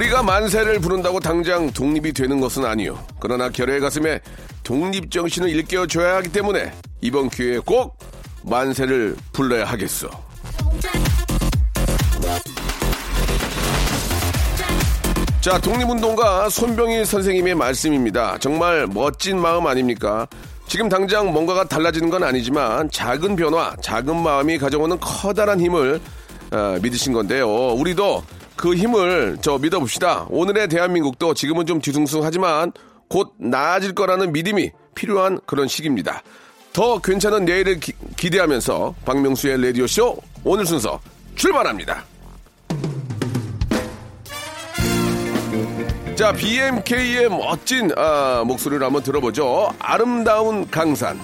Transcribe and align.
우리가 0.00 0.22
만세를 0.22 0.80
부른다고 0.80 1.20
당장 1.20 1.70
독립이 1.70 2.14
되는 2.14 2.40
것은 2.40 2.64
아니요 2.64 2.98
그러나 3.20 3.50
결의 3.50 3.80
가슴에 3.80 4.18
독립 4.62 5.10
정신을 5.10 5.50
일깨워줘야 5.50 6.16
하기 6.16 6.32
때문에 6.32 6.72
이번 7.02 7.28
기회에 7.28 7.58
꼭 7.58 7.98
만세를 8.42 9.14
불러야 9.32 9.66
하겠어 9.66 10.08
자, 15.42 15.58
독립운동가 15.58 16.50
손병희 16.50 17.06
선생님의 17.06 17.54
말씀입니다. 17.54 18.36
정말 18.38 18.86
멋진 18.86 19.40
마음 19.40 19.66
아닙니까? 19.66 20.26
지금 20.68 20.90
당장 20.90 21.32
뭔가가 21.32 21.64
달라지는 21.64 22.10
건 22.10 22.22
아니지만 22.24 22.90
작은 22.90 23.36
변화, 23.36 23.74
작은 23.80 24.22
마음이 24.22 24.58
가져오는 24.58 24.98
커다란 25.00 25.58
힘을 25.58 25.98
어, 26.52 26.78
믿으신 26.82 27.14
건데요. 27.14 27.48
우리도 27.72 28.22
그 28.60 28.74
힘을 28.74 29.38
저 29.40 29.56
믿어봅시다. 29.56 30.26
오늘의 30.28 30.68
대한민국도 30.68 31.32
지금은 31.32 31.64
좀 31.64 31.80
뒤숭숭하지만 31.80 32.72
곧 33.08 33.32
나아질 33.38 33.94
거라는 33.94 34.34
믿음이 34.34 34.70
필요한 34.94 35.40
그런 35.46 35.66
시기입니다. 35.66 36.22
더 36.74 36.98
괜찮은 36.98 37.46
내일을 37.46 37.80
기, 37.80 37.94
기대하면서 38.18 38.96
박명수의 39.06 39.64
라디오쇼 39.64 40.18
오늘 40.44 40.66
순서 40.66 41.00
출발합니다. 41.36 42.04
자, 46.14 46.30
BMK의 46.30 47.30
멋진 47.30 47.90
아, 47.96 48.44
목소리를 48.46 48.84
한번 48.84 49.02
들어보죠. 49.02 49.70
아름다운 49.78 50.70
강산. 50.70 51.18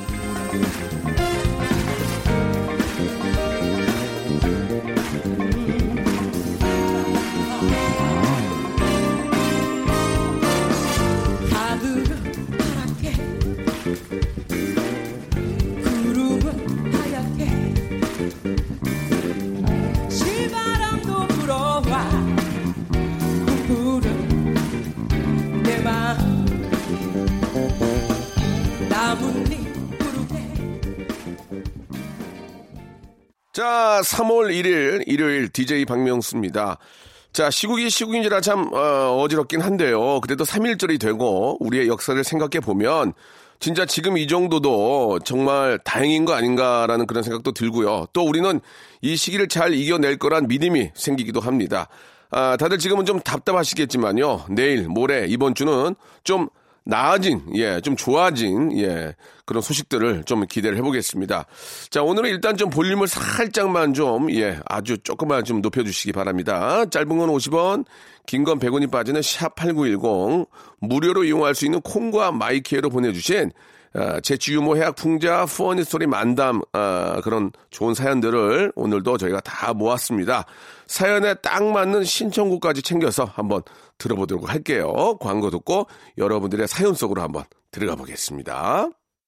자, 33.96 34.02
3월 34.02 34.50
1일 34.52 35.04
일요일 35.06 35.48
DJ 35.48 35.86
박명수입니다. 35.86 36.76
자, 37.32 37.48
시국이 37.48 37.88
시국인지라 37.88 38.42
참 38.42 38.68
어, 38.74 39.26
지럽긴 39.30 39.62
한데요. 39.62 40.20
그래도 40.20 40.44
3일절이 40.44 41.00
되고 41.00 41.56
우리의 41.64 41.88
역사를 41.88 42.22
생각해 42.22 42.60
보면 42.60 43.14
진짜 43.58 43.86
지금 43.86 44.18
이 44.18 44.26
정도도 44.26 45.20
정말 45.20 45.78
다행인 45.82 46.26
거 46.26 46.34
아닌가라는 46.34 47.06
그런 47.06 47.22
생각도 47.22 47.52
들고요. 47.52 48.08
또 48.12 48.22
우리는 48.22 48.60
이 49.00 49.16
시기를 49.16 49.48
잘 49.48 49.72
이겨낼 49.72 50.18
거란 50.18 50.46
믿음이 50.46 50.90
생기기도 50.92 51.40
합니다. 51.40 51.88
아, 52.30 52.58
다들 52.58 52.76
지금은 52.76 53.06
좀 53.06 53.20
답답하시겠지만요. 53.20 54.46
내일, 54.50 54.88
모레, 54.88 55.24
이번 55.30 55.54
주는 55.54 55.94
좀 56.22 56.50
나아진, 56.88 57.42
예, 57.56 57.80
좀 57.80 57.96
좋아진, 57.96 58.78
예, 58.78 59.12
그런 59.44 59.60
소식들을 59.60 60.22
좀 60.22 60.46
기대를 60.46 60.78
해보겠습니다. 60.78 61.44
자, 61.90 62.02
오늘은 62.04 62.30
일단 62.30 62.56
좀 62.56 62.70
볼륨을 62.70 63.08
살짝만 63.08 63.92
좀, 63.92 64.30
예, 64.30 64.60
아주 64.66 64.96
조금만 64.98 65.42
좀 65.44 65.60
높여주시기 65.62 66.12
바랍니다. 66.12 66.84
짧은 66.86 67.08
건 67.08 67.28
50원, 67.30 67.84
긴 68.26 68.44
건 68.44 68.60
100원이 68.60 68.88
빠지는 68.90 69.20
샵8910, 69.20 70.46
무료로 70.80 71.24
이용할 71.24 71.56
수 71.56 71.64
있는 71.64 71.80
콩과 71.80 72.30
마이케이로 72.30 72.88
보내주신, 72.88 73.50
아, 73.94 74.20
재치 74.20 74.52
유머 74.54 74.74
해학 74.76 74.96
풍자 74.96 75.44
후원이 75.44 75.84
스토리 75.84 76.06
만담 76.06 76.60
아, 76.72 77.20
그런 77.22 77.52
좋은 77.70 77.94
사연들을 77.94 78.72
오늘도 78.74 79.18
저희가 79.18 79.40
다 79.40 79.72
모았습니다. 79.72 80.44
사연에 80.86 81.34
딱 81.34 81.64
맞는 81.64 82.04
신청곡까지 82.04 82.82
챙겨서 82.82 83.24
한번 83.24 83.62
들어보도록 83.98 84.48
할게요. 84.48 85.16
광고 85.20 85.50
듣고 85.50 85.86
여러분들의 86.18 86.68
사연 86.68 86.94
속으로 86.94 87.22
한번 87.22 87.44
들어가 87.70 87.96
보겠습니다. 87.96 88.90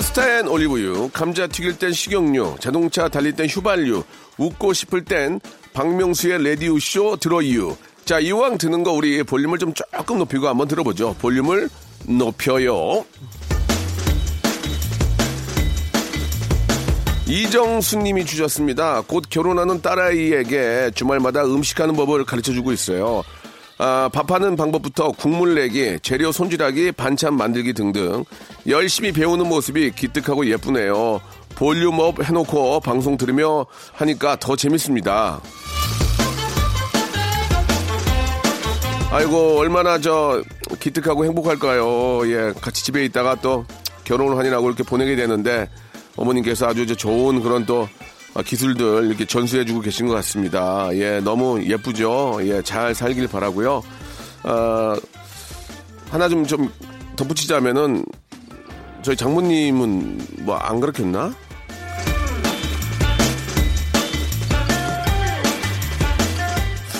파스타엔 0.00 0.48
올리브유, 0.48 1.10
감자 1.12 1.46
튀길 1.46 1.78
땐 1.78 1.92
식용유, 1.92 2.56
자동차 2.58 3.06
달릴 3.10 3.36
땐 3.36 3.46
휘발유, 3.46 4.02
웃고 4.38 4.72
싶을 4.72 5.04
땐 5.04 5.40
박명수의 5.74 6.42
레디오쇼 6.42 7.18
들어유. 7.18 7.76
자, 8.06 8.18
이왕 8.18 8.56
듣는 8.56 8.82
거 8.82 8.92
우리 8.92 9.22
볼륨을 9.22 9.58
좀 9.58 9.74
조금 9.74 10.16
높이고 10.16 10.48
한번 10.48 10.68
들어보죠. 10.68 11.16
볼륨을 11.18 11.68
높여요. 12.06 13.04
이정수님이 17.26 18.24
주셨습니다. 18.24 19.02
곧 19.02 19.24
결혼하는 19.28 19.82
딸아이에게 19.82 20.92
주말마다 20.94 21.44
음식하는 21.44 21.94
법을 21.94 22.24
가르쳐 22.24 22.54
주고 22.54 22.72
있어요. 22.72 23.22
아, 23.82 24.10
밥하는 24.12 24.56
방법부터 24.56 25.12
국물 25.12 25.54
내기, 25.54 25.98
재료 26.02 26.32
손질하기, 26.32 26.92
반찬 26.92 27.34
만들기 27.34 27.72
등등 27.72 28.26
열심히 28.68 29.10
배우는 29.10 29.48
모습이 29.48 29.92
기특하고 29.92 30.46
예쁘네요. 30.50 31.18
볼륨업 31.54 32.22
해놓고 32.22 32.80
방송 32.80 33.16
들으며 33.16 33.64
하니까 33.94 34.36
더 34.36 34.54
재밌습니다. 34.54 35.40
아이고 39.10 39.58
얼마나 39.58 39.98
저 39.98 40.42
기특하고 40.78 41.24
행복할까요? 41.24 42.30
예, 42.30 42.52
같이 42.60 42.84
집에 42.84 43.06
있다가 43.06 43.36
또 43.36 43.64
결혼을 44.04 44.36
하니라고 44.36 44.68
이렇게 44.68 44.82
보내게 44.82 45.16
되는데 45.16 45.70
어머님께서 46.16 46.66
아주 46.66 46.86
저 46.86 46.94
좋은 46.94 47.42
그런 47.42 47.64
또 47.64 47.84
아, 47.84 48.19
기술들 48.44 49.06
이렇게 49.08 49.24
전수해주고 49.26 49.80
계신 49.80 50.06
것 50.06 50.14
같습니다. 50.14 50.88
예, 50.94 51.20
너무 51.20 51.62
예쁘죠. 51.64 52.38
예, 52.42 52.62
잘 52.62 52.94
살길 52.94 53.28
바라고요. 53.28 53.82
아, 54.44 54.96
하나 56.10 56.28
좀 56.28 56.44
좀 56.44 56.72
덧붙이자면은 57.16 58.04
저희 59.02 59.14
장모님은 59.16 60.26
뭐 60.44 60.56
안 60.58 60.80
그렇겠나? 60.80 61.32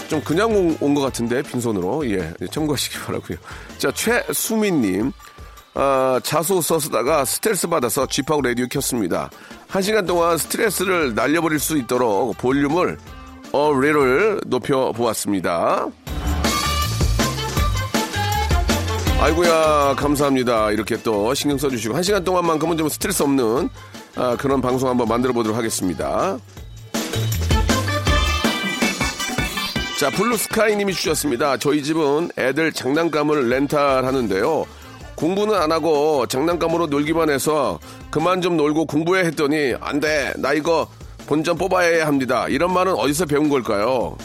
좀 0.08 0.20
그냥 0.22 0.50
온 0.80 0.94
것 0.94 1.00
같은데 1.02 1.40
빈손으로 1.42 2.08
예 2.10 2.32
참고하시기 2.50 2.98
바라고요. 3.06 3.38
자 3.78 3.92
최수민님 3.92 5.12
아, 5.74 6.18
자소 6.24 6.60
써쓰다가 6.60 7.24
스트레스 7.24 7.68
받아서 7.68 8.06
쥐파고 8.06 8.42
라디오 8.42 8.66
켰습니다. 8.66 9.30
한 9.70 9.82
시간 9.82 10.04
동안 10.04 10.36
스트레스를 10.36 11.14
날려버릴 11.14 11.60
수 11.60 11.78
있도록 11.78 12.36
볼륨을 12.38 12.98
어리를 13.52 14.40
높여 14.46 14.90
보았습니다. 14.90 15.86
아이고야 19.20 19.94
감사합니다. 19.96 20.72
이렇게 20.72 21.00
또 21.02 21.32
신경 21.34 21.56
써주시고 21.56 21.94
한 21.94 22.02
시간 22.02 22.24
동안만큼은 22.24 22.78
좀 22.78 22.88
스트레스 22.88 23.22
없는 23.22 23.68
아, 24.16 24.36
그런 24.36 24.60
방송 24.60 24.88
한번 24.88 25.06
만들어 25.06 25.32
보도록 25.32 25.56
하겠습니다. 25.56 26.36
자 30.00 30.10
블루스카이 30.10 30.74
님이 30.76 30.94
주셨습니다. 30.94 31.58
저희 31.58 31.84
집은 31.84 32.30
애들 32.36 32.72
장난감을 32.72 33.48
렌탈 33.50 34.04
하는데요. 34.04 34.64
공부는 35.20 35.54
안 35.54 35.70
하고 35.70 36.26
장난감으로 36.26 36.86
놀기만 36.86 37.28
해서 37.28 37.78
그만 38.10 38.40
좀 38.40 38.56
놀고 38.56 38.86
공부해 38.86 39.22
했더니 39.24 39.74
안 39.78 40.00
돼. 40.00 40.32
나 40.38 40.54
이거 40.54 40.88
본전 41.26 41.58
뽑아야 41.58 42.06
합니다. 42.06 42.48
이런 42.48 42.72
말은 42.72 42.94
어디서 42.94 43.26
배운 43.26 43.50
걸까요? 43.50 44.16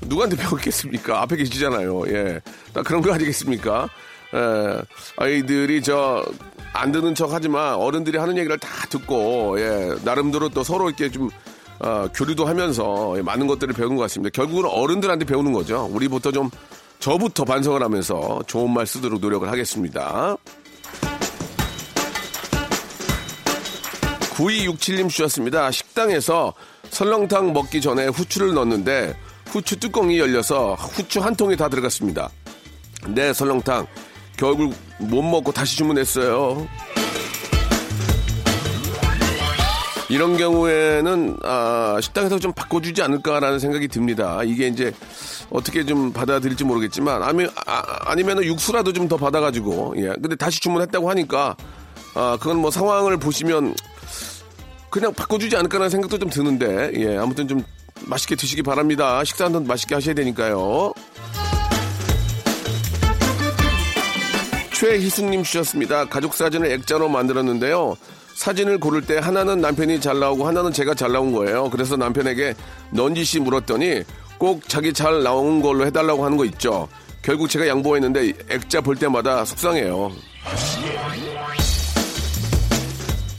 누구한테 0.00 0.36
배웠겠습니까? 0.36 1.20
앞에 1.22 1.36
계시잖아요. 1.36 2.02
예. 2.08 2.40
딱 2.72 2.84
그런 2.84 3.02
거 3.02 3.12
아니겠습니까? 3.12 3.88
예. 4.34 4.82
아이들이 5.16 5.82
저, 5.82 6.24
안 6.72 6.90
듣는 6.90 7.14
척 7.14 7.32
하지만 7.32 7.74
어른들이 7.74 8.16
하는 8.18 8.36
얘기를 8.36 8.58
다 8.58 8.68
듣고, 8.88 9.60
예. 9.60 9.94
나름대로 10.04 10.48
또 10.48 10.62
서로 10.62 10.88
이렇게 10.88 11.10
좀, 11.10 11.30
어, 11.82 12.08
교류도 12.14 12.46
하면서 12.46 13.14
예, 13.16 13.22
많은 13.22 13.46
것들을 13.48 13.74
배운 13.74 13.96
것 13.96 14.02
같습니다. 14.02 14.30
결국은 14.32 14.70
어른들한테 14.70 15.24
배우는 15.24 15.52
거죠. 15.52 15.88
우리부터 15.90 16.30
좀, 16.30 16.48
저부터 17.00 17.44
반성을 17.44 17.82
하면서 17.82 18.40
좋은 18.46 18.72
말 18.72 18.86
쓰도록 18.86 19.20
노력을 19.20 19.48
하겠습니다. 19.50 20.36
9267님 24.36 25.08
주셨습니다. 25.10 25.70
식당에서 25.72 26.54
설렁탕 26.90 27.52
먹기 27.52 27.80
전에 27.80 28.06
후추를 28.06 28.54
넣었는데 28.54 29.14
후추 29.46 29.78
뚜껑이 29.78 30.18
열려서 30.18 30.74
후추 30.74 31.20
한 31.20 31.34
통이 31.34 31.56
다 31.56 31.68
들어갔습니다. 31.68 32.30
네, 33.08 33.32
설렁탕. 33.32 33.86
결국 34.36 34.74
못 34.98 35.22
먹고 35.22 35.52
다시 35.52 35.76
주문했어요. 35.76 36.66
이런 40.12 40.36
경우에는 40.36 41.38
아, 41.42 41.98
식당에서 42.02 42.38
좀 42.38 42.52
바꿔주지 42.52 43.00
않을까라는 43.00 43.58
생각이 43.58 43.88
듭니다. 43.88 44.42
이게 44.44 44.66
이제 44.66 44.92
어떻게 45.48 45.86
좀 45.86 46.12
받아들일지 46.12 46.64
모르겠지만 46.64 47.22
아니, 47.22 47.46
아, 47.66 48.14
니면 48.14 48.44
육수라도 48.44 48.92
좀 48.92 49.08
더 49.08 49.16
받아가지고 49.16 49.94
예. 49.96 50.08
근데 50.20 50.36
다시 50.36 50.60
주문했다고 50.60 51.08
하니까 51.10 51.56
아, 52.14 52.36
그건 52.38 52.58
뭐 52.58 52.70
상황을 52.70 53.16
보시면 53.16 53.74
그냥 54.90 55.14
바꿔주지 55.14 55.56
않을까라는 55.56 55.88
생각도 55.88 56.18
좀 56.18 56.28
드는데 56.28 56.92
예. 56.96 57.16
아무튼 57.16 57.48
좀 57.48 57.64
맛있게 58.02 58.36
드시기 58.36 58.62
바랍니다. 58.62 59.24
식사 59.24 59.46
한번 59.46 59.66
맛있게 59.66 59.94
하셔야 59.94 60.14
되니까요. 60.14 60.92
최희숙님 64.74 65.42
주셨습니다. 65.42 66.04
가족 66.04 66.34
사진을 66.34 66.70
액자로 66.70 67.08
만들었는데요. 67.08 67.96
사진을 68.34 68.78
고를 68.78 69.02
때 69.02 69.18
하나는 69.18 69.60
남편이 69.60 70.00
잘 70.00 70.18
나오고 70.18 70.46
하나는 70.46 70.72
제가 70.72 70.94
잘 70.94 71.12
나온 71.12 71.32
거예요. 71.32 71.70
그래서 71.70 71.96
남편에게 71.96 72.54
넌지시 72.90 73.40
물었더니 73.40 74.02
꼭 74.38 74.68
자기 74.68 74.92
잘 74.92 75.22
나온 75.22 75.62
걸로 75.62 75.86
해달라고 75.86 76.24
하는 76.24 76.36
거 76.36 76.44
있죠. 76.46 76.88
결국 77.22 77.48
제가 77.48 77.68
양보했는데 77.68 78.32
액자 78.50 78.80
볼 78.80 78.96
때마다 78.96 79.44
속상해요. 79.44 80.10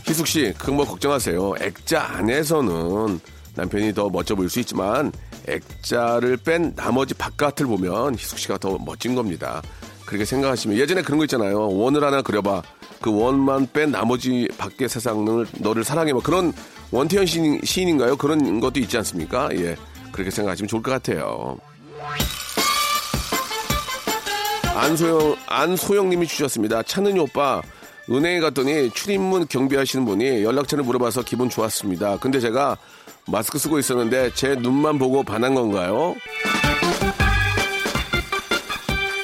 희숙 0.07 0.28
씨, 0.28 0.54
그건 0.57 0.75
뭐 0.75 0.86
걱정하세요. 0.86 1.56
액자 1.60 2.01
안에서는 2.04 3.19
남편이 3.56 3.94
더 3.94 4.10
멋져 4.10 4.36
보일 4.36 4.50
수 4.50 4.60
있지만 4.62 5.12
액자를 5.48 6.38
뺀 6.38 6.74
나머지 6.75 7.13
바깥을 7.13 7.66
보면 7.66 8.16
희숙 8.16 8.39
씨가 8.39 8.57
더 8.57 8.78
멋진 8.78 9.16
겁니다. 9.16 9.62
그렇게 10.06 10.25
생각하시면 10.25 10.78
예전에 10.78 11.01
그런 11.01 11.18
거 11.18 11.25
있잖아요. 11.25 11.69
원을 11.69 12.04
하나 12.04 12.22
그려봐. 12.22 12.62
그 13.04 13.14
원만 13.14 13.68
뺀 13.74 13.92
나머지 13.92 14.48
밖의 14.58 14.88
세상을 14.88 15.46
너를 15.60 15.84
사랑해. 15.84 16.14
뭐 16.14 16.22
그런 16.22 16.54
원태현 16.90 17.26
시인, 17.26 17.60
시인인가요? 17.62 18.16
그런 18.16 18.62
것도 18.62 18.80
있지 18.80 18.96
않습니까? 18.96 19.50
예. 19.56 19.76
그렇게 20.14 20.32
생각하시면 20.32 20.70
좋을 20.70 20.82
것 20.82 20.92
같아요. 20.92 21.58
안소영, 24.74 25.36
안소영님이 25.48 26.28
주셨습니다. 26.28 26.82
찬은이 26.84 27.20
오빠, 27.20 27.62
은행에 28.10 28.40
갔더니 28.40 28.90
출입문 28.92 29.48
경비하시는 29.48 30.06
분이 30.06 30.44
연락처를 30.44 30.86
물어봐서 30.86 31.24
기분 31.24 31.50
좋았습니다. 31.50 32.18
근데 32.20 32.40
제가 32.40 32.78
마스크 33.28 33.60
쓰고 33.60 33.80
있었는데 33.80 34.32
제 34.34 34.56
눈만 34.56 34.98
보고 34.98 35.24
반한 35.24 35.56
건가요? 35.56 36.16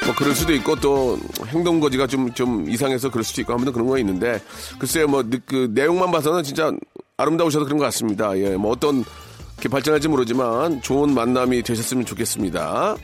뭐 0.09 0.15
그럴 0.15 0.33
수도 0.33 0.51
있고 0.53 0.75
또 0.77 1.19
행동 1.49 1.79
거지가 1.79 2.07
좀, 2.07 2.33
좀 2.33 2.67
이상해서 2.67 3.11
그럴 3.11 3.23
수도 3.23 3.41
있고 3.41 3.53
아무튼 3.53 3.71
그런 3.73 3.85
거 3.87 3.99
있는데 3.99 4.41
글쎄요 4.79 5.07
뭐 5.07 5.21
그 5.45 5.69
내용만 5.71 6.09
봐서는 6.09 6.41
진짜 6.43 6.71
아름다우셔서 7.17 7.65
그런 7.65 7.77
것 7.77 7.83
같습니다. 7.85 8.35
예, 8.39 8.55
뭐 8.57 8.71
어떤 8.71 9.03
게 9.59 9.69
발전할지 9.69 10.07
모르지만 10.07 10.81
좋은 10.81 11.13
만남이 11.13 11.61
되셨으면 11.61 12.05
좋겠습니다. 12.05 12.95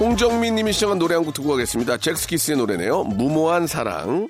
홍정민 0.00 0.56
님이 0.56 0.72
시청한 0.72 0.98
노래 0.98 1.14
한 1.14 1.22
곡 1.24 1.34
듣고 1.34 1.50
가겠습니다. 1.50 1.98
잭스키스의 1.98 2.56
노래네요. 2.56 3.04
무모한 3.04 3.68
사랑. 3.68 4.26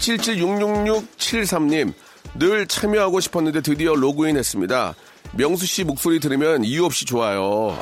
K77666763님, 0.00 1.92
늘 2.38 2.66
참여하고 2.66 3.20
싶었는데 3.20 3.60
드디어 3.60 3.94
로그인 3.94 4.36
했습니다. 4.36 4.94
명수 5.32 5.66
씨 5.66 5.84
목소리 5.84 6.18
들으면 6.18 6.64
이유 6.64 6.84
없이 6.86 7.04
좋아요. 7.04 7.78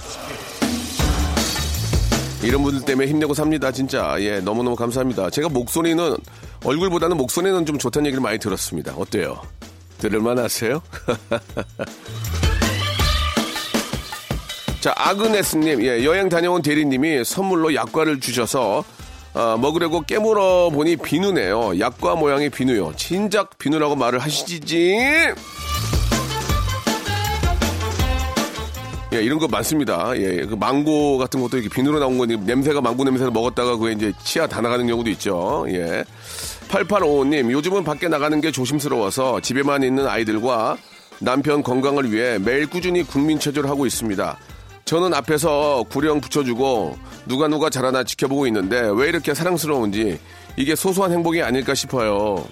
이런 2.43 2.63
분들 2.63 2.85
때문에 2.85 3.09
힘내고 3.09 3.35
삽니다, 3.35 3.73
진짜. 3.73 4.17
예, 4.21 4.41
너무너무 4.41 4.77
감사합니다. 4.77 5.31
제가 5.31 5.49
목소리는, 5.49 6.17
얼굴보다는 6.65 7.17
목소리는 7.17 7.67
좀 7.67 7.79
좋다는 7.79 8.07
얘기를 8.07 8.23
많이 8.23 8.39
들었습니다. 8.39 8.93
어때요? 8.97 9.41
들을만 9.99 10.39
하세요? 10.39 10.81
자, 14.81 14.95
아그네스님, 14.97 15.83
예, 15.85 16.05
여행 16.05 16.29
다녀온 16.29 16.63
대리님이 16.63 17.25
선물로 17.25 17.75
약과를 17.75 18.21
주셔서 18.21 18.85
아, 19.35 19.57
먹으려고 19.61 20.01
깨물어 20.01 20.71
보니 20.71 20.97
비누네요. 20.97 21.79
약과 21.79 22.17
모양의 22.17 22.51
비누요. 22.51 22.95
진작 22.97 23.57
비누라고 23.59 23.95
말을 23.97 24.19
하시지. 24.19 24.97
예, 29.15 29.23
이런 29.23 29.39
거 29.39 29.49
많습니다. 29.49 30.13
예, 30.17 30.45
그 30.45 30.55
망고 30.55 31.17
같은 31.19 31.41
것도 31.41 31.57
이렇게 31.57 31.75
비누로 31.75 31.99
나온 31.99 32.19
거니 32.19 32.37
냄새가 32.37 32.81
망고 32.81 33.05
냄새를 33.05 33.33
먹었다가 33.33 33.77
그게 33.77 33.93
이제 33.93 34.13
치아 34.23 34.47
다 34.47 34.61
나가는 34.61 34.87
경우도 34.87 35.09
있죠. 35.11 35.65
예. 35.69 36.05
8855님, 36.69 37.51
요즘은 37.51 37.85
밖에 37.85 38.09
나가는 38.09 38.39
게 38.41 38.51
조심스러워서 38.51 39.41
집에만 39.41 39.83
있는 39.83 40.07
아이들과 40.07 40.77
남편 41.21 41.63
건강을 41.63 42.13
위해 42.13 42.39
매일 42.39 42.69
꾸준히 42.69 43.03
국민체조를 43.03 43.71
하고 43.71 43.87
있습니다. 43.87 44.37
저는 44.89 45.13
앞에서 45.13 45.85
구령 45.91 46.19
붙여주고 46.19 46.97
누가 47.27 47.47
누가 47.47 47.69
잘하나 47.69 48.05
지켜보고 48.05 48.47
있는데 48.47 48.89
왜 48.95 49.11
이렇게 49.11 49.35
사랑스러운지 49.35 50.19
이게 50.57 50.75
소소한 50.75 51.13
행복이 51.13 51.43
아닐까 51.43 51.75
싶어요. 51.75 52.43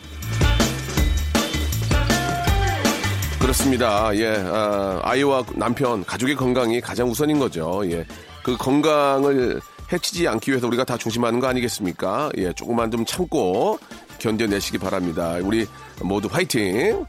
그렇습니다. 3.40 4.14
예, 4.16 4.36
아, 4.48 5.14
이와 5.16 5.46
남편, 5.54 6.04
가족의 6.04 6.36
건강이 6.36 6.82
가장 6.82 7.08
우선인 7.08 7.38
거죠. 7.38 7.80
예, 7.86 8.04
그 8.42 8.54
건강을 8.58 9.58
해치지 9.90 10.28
않기 10.28 10.50
위해서 10.50 10.66
우리가 10.66 10.84
다 10.84 10.98
조심하는 10.98 11.40
거 11.40 11.46
아니겠습니까? 11.46 12.28
예, 12.36 12.52
조금만 12.52 12.90
좀 12.90 13.06
참고 13.06 13.78
견뎌내시기 14.18 14.76
바랍니다. 14.76 15.38
우리 15.40 15.66
모두 16.02 16.28
화이팅! 16.30 17.06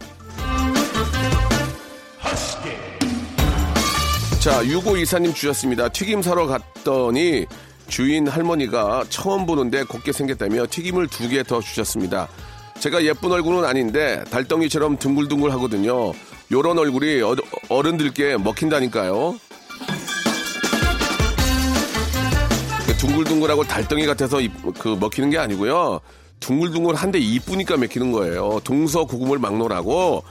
자, 4.48 4.64
6524님 4.64 5.36
주셨습니다. 5.36 5.90
튀김 5.90 6.22
사러 6.22 6.48
갔더니 6.48 7.46
주인 7.90 8.30
할머니가 8.30 9.04
처음 9.10 9.46
보는데 9.46 9.84
곱게 9.84 10.14
생겼다며 10.14 10.68
튀김을 10.70 11.08
두 11.08 11.28
개 11.28 11.44
더 11.44 11.60
주셨습니다. 11.60 12.30
제가 12.80 13.04
예쁜 13.04 13.30
얼굴은 13.34 13.66
아닌데 13.66 14.24
달덩이처럼 14.32 15.00
둥글둥글 15.00 15.52
하거든요. 15.52 16.14
요런 16.50 16.78
얼굴이 16.80 17.22
어- 17.24 17.36
어른들께 17.68 18.38
먹힌다니까요. 18.38 19.38
그 22.86 22.98
둥글둥글하고 23.00 23.66
달덩이 23.66 24.06
같아서 24.06 24.40
이- 24.40 24.50
그 24.80 24.96
먹히는 24.98 25.30
게 25.30 25.38
아니고요. 25.40 26.00
둥글둥글한데 26.40 27.20
이쁘니까 27.20 27.76
먹히는 27.76 28.14
거예요. 28.14 28.62
동서고금을 28.64 29.40
막론하고 29.40 30.24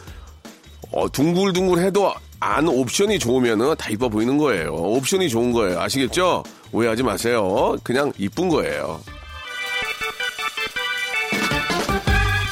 어, 0.92 1.08
둥글둥글해도 1.12 2.14
안 2.46 2.68
옵션이 2.68 3.18
좋으면은 3.18 3.74
다 3.76 3.90
이뻐 3.90 4.08
보이는 4.08 4.38
거예요. 4.38 4.72
옵션이 4.72 5.28
좋은 5.28 5.52
거예요. 5.52 5.80
아시겠죠? 5.80 6.44
오해하지 6.70 7.02
마세요. 7.02 7.76
그냥 7.82 8.12
이쁜 8.18 8.48
거예요. 8.48 9.00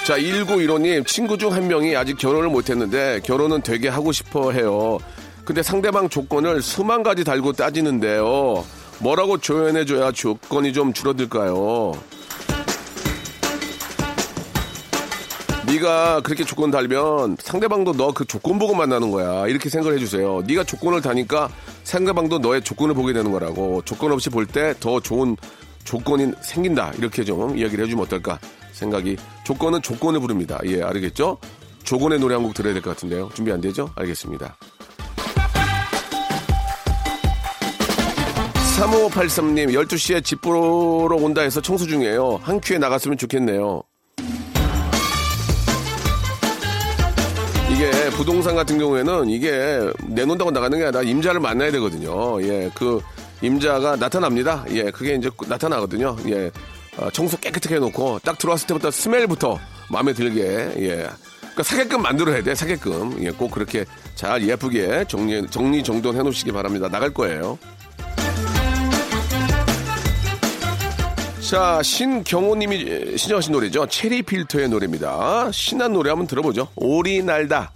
자, 0.04 0.18
1915님, 0.18 1.06
친구 1.06 1.38
중 1.38 1.52
한 1.52 1.68
명이 1.68 1.94
아직 1.96 2.18
결혼을 2.18 2.48
못했는데 2.48 3.20
결혼은 3.24 3.62
되게 3.62 3.88
하고 3.88 4.10
싶어 4.12 4.50
해요. 4.50 4.98
근데 5.44 5.62
상대방 5.62 6.08
조건을 6.08 6.60
수만 6.60 7.02
가지 7.04 7.22
달고 7.22 7.52
따지는데요. 7.52 8.64
뭐라고 8.98 9.38
조연해줘야 9.38 10.10
조건이 10.12 10.72
좀 10.72 10.92
줄어들까요? 10.92 11.92
네가 15.66 16.20
그렇게 16.20 16.44
조건 16.44 16.70
달면 16.70 17.36
상대방도 17.40 17.92
너 17.92 18.12
그 18.14 18.24
조건 18.24 18.58
보고 18.58 18.74
만나는 18.74 19.10
거야. 19.10 19.46
이렇게 19.48 19.68
생각을 19.68 19.96
해주세요. 19.96 20.42
네가 20.46 20.64
조건을 20.64 21.00
다니까 21.00 21.48
상대방도 21.84 22.38
너의 22.38 22.62
조건을 22.62 22.94
보게 22.94 23.12
되는 23.12 23.32
거라고. 23.32 23.82
조건 23.84 24.12
없이 24.12 24.30
볼 24.30 24.46
때 24.46 24.74
더 24.78 25.00
좋은 25.00 25.36
조건이 25.84 26.32
생긴다. 26.42 26.92
이렇게 26.98 27.24
좀 27.24 27.56
이야기를 27.58 27.84
해주면 27.86 28.04
어떨까 28.04 28.38
생각이. 28.72 29.16
조건은 29.44 29.82
조건을 29.82 30.20
부릅니다. 30.20 30.58
예, 30.64 30.82
알겠죠? 30.82 31.38
조건의 31.84 32.18
노래 32.20 32.34
한 32.34 32.44
곡 32.44 32.54
들어야 32.54 32.72
될 32.72 32.82
것 32.82 32.90
같은데요. 32.90 33.30
준비 33.34 33.50
안 33.52 33.60
되죠? 33.60 33.90
알겠습니다. 33.96 34.56
3583님, 38.76 39.72
12시에 39.72 40.22
집 40.24 40.40
보러 40.40 41.16
온다 41.16 41.42
해서 41.42 41.60
청소 41.60 41.86
중이에요. 41.86 42.40
한 42.42 42.60
큐에 42.60 42.78
나갔으면 42.78 43.16
좋겠네요. 43.18 43.82
부동산 48.16 48.54
같은 48.54 48.78
경우에는 48.78 49.28
이게 49.28 49.80
내놓는다고 50.06 50.50
나가는 50.50 50.78
게 50.78 50.84
아니라 50.84 51.02
임자를 51.02 51.40
만나야 51.40 51.72
되거든요. 51.72 52.40
예, 52.42 52.70
그 52.74 53.00
임자가 53.42 53.96
나타납니다. 53.96 54.64
예, 54.70 54.84
그게 54.90 55.14
이제 55.14 55.28
나타나거든요. 55.48 56.16
예, 56.28 56.50
어, 56.96 57.10
청소 57.10 57.36
깨끗하게 57.36 57.76
해놓고 57.76 58.20
딱 58.24 58.38
들어왔을 58.38 58.68
때부터 58.68 58.90
스멜부터 58.90 59.58
마음에 59.90 60.12
들게 60.12 60.42
예. 60.78 61.08
그러니까 61.40 61.62
사게끔 61.62 62.02
만들어야 62.02 62.42
돼, 62.42 62.54
사게끔. 62.54 63.16
예, 63.24 63.30
꼭 63.30 63.50
그렇게 63.50 63.84
잘 64.14 64.46
예쁘게 64.48 65.04
정리, 65.08 65.46
정리 65.48 65.82
정돈 65.82 66.16
해놓으시기 66.16 66.52
바랍니다. 66.52 66.88
나갈 66.88 67.12
거예요. 67.12 67.58
자, 71.40 71.82
신경호님이 71.82 73.18
신청하신 73.18 73.52
노래죠. 73.52 73.86
체리 73.86 74.22
필터의 74.22 74.68
노래입니다. 74.68 75.50
신난 75.52 75.92
노래 75.92 76.10
한번 76.10 76.26
들어보죠. 76.26 76.68
오리 76.74 77.22
날다. 77.22 77.72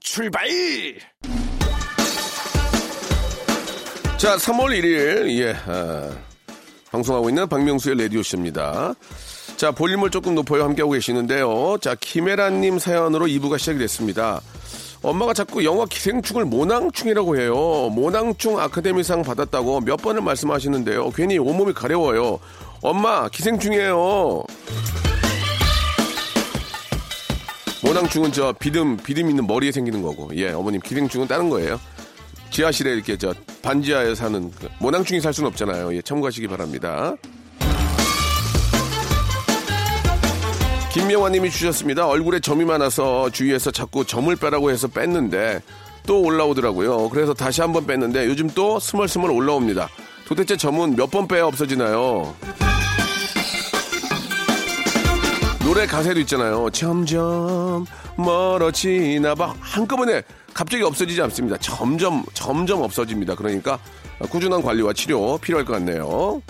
출발! 0.00 0.48
자, 4.16 4.36
3월 4.36 4.78
1일, 4.78 5.30
예, 5.40 5.56
아, 5.66 6.10
방송하고 6.90 7.28
있는 7.28 7.48
박명수의 7.48 7.98
라디오쇼입니다. 8.02 8.94
자, 9.56 9.70
볼륨을 9.70 10.10
조금 10.10 10.34
높여요. 10.34 10.64
함께하고 10.64 10.92
계시는데요. 10.92 11.78
자, 11.80 11.94
김혜란님 11.94 12.78
사연으로 12.78 13.26
2부가 13.26 13.58
시작이 13.58 13.78
됐습니다. 13.78 14.40
엄마가 15.02 15.34
자꾸 15.34 15.64
영화 15.64 15.84
기생충을 15.86 16.44
모낭충이라고 16.44 17.36
해요. 17.36 17.54
모낭충 17.92 18.58
아카데미상 18.60 19.22
받았다고 19.22 19.80
몇 19.80 19.96
번을 19.96 20.22
말씀하시는데요. 20.22 21.10
괜히 21.10 21.38
온몸이 21.38 21.72
가려워요. 21.72 22.38
엄마, 22.82 23.28
기생충이에요. 23.28 24.44
모낭충은 27.92 28.32
저 28.32 28.54
비듬, 28.58 28.96
비듬 28.96 29.28
있는 29.28 29.46
머리에 29.46 29.70
생기는 29.70 30.00
거고, 30.00 30.30
예, 30.36 30.50
어머님 30.52 30.80
기생충은 30.80 31.28
다른 31.28 31.50
거예요. 31.50 31.78
지하실에 32.50 32.94
이렇게 32.94 33.18
저 33.18 33.34
반지하에 33.60 34.14
사는 34.14 34.50
그 34.52 34.68
모낭충이 34.80 35.20
살 35.20 35.34
수는 35.34 35.48
없잖아요. 35.48 35.94
예, 35.94 36.00
참고하시기 36.00 36.48
바랍니다. 36.48 37.14
김명환님이 40.94 41.50
주셨습니다. 41.50 42.06
얼굴에 42.06 42.40
점이 42.40 42.64
많아서 42.64 43.28
주위에서 43.28 43.70
자꾸 43.70 44.06
점을 44.06 44.34
빼라고 44.36 44.70
해서 44.70 44.88
뺐는데 44.88 45.60
또 46.06 46.22
올라오더라고요. 46.22 47.10
그래서 47.10 47.34
다시 47.34 47.60
한번 47.60 47.86
뺐는데 47.86 48.24
요즘 48.26 48.48
또 48.48 48.78
스멀스멀 48.80 49.30
올라옵니다. 49.30 49.90
도대체 50.26 50.56
점은 50.56 50.96
몇 50.96 51.10
번 51.10 51.28
빼야 51.28 51.44
없어지나요? 51.44 52.34
노래 55.72 55.86
가사에도 55.86 56.20
있잖아요. 56.20 56.68
점점 56.68 57.86
멀어지나 58.18 59.34
봐. 59.34 59.54
한꺼번에 59.58 60.22
갑자기 60.52 60.82
없어지지 60.82 61.22
않습니다. 61.22 61.56
점점 61.56 62.22
점점 62.34 62.82
없어집니다. 62.82 63.34
그러니까 63.36 63.78
꾸준한 64.28 64.60
관리와 64.60 64.92
치료 64.92 65.38
필요할 65.38 65.64
것 65.64 65.72
같네요. 65.72 66.42